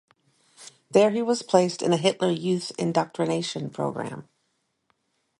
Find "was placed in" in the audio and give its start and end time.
1.21-1.93